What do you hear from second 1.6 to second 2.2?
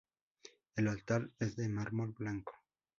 mármol